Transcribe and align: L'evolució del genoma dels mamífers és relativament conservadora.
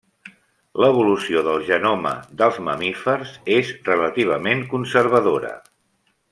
L'evolució 0.83 1.43
del 1.47 1.61
genoma 1.67 2.13
dels 2.41 2.57
mamífers 2.69 3.37
és 3.59 3.71
relativament 3.93 4.65
conservadora. 4.75 5.57